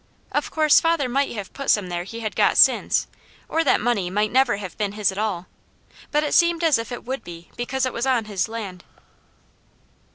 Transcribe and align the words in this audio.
Of 0.31 0.49
course 0.49 0.79
father 0.79 1.07
might 1.07 1.31
have 1.33 1.53
put 1.53 1.69
some 1.69 1.89
there 1.89 2.05
he 2.05 2.21
had 2.21 2.35
got 2.35 2.57
since, 2.57 3.05
or 3.47 3.63
that 3.63 3.79
money 3.79 4.09
might 4.09 4.31
never 4.31 4.57
have 4.57 4.75
been 4.75 4.93
his 4.93 5.11
at 5.11 5.17
all, 5.19 5.45
but 6.09 6.23
it 6.23 6.33
seemed 6.33 6.63
as 6.63 6.79
if 6.79 6.91
it 6.91 7.03
would 7.05 7.23
be, 7.23 7.51
because 7.55 7.85
it 7.85 7.93
was 7.93 8.07
on 8.07 8.25
his 8.25 8.47
land. 8.49 8.83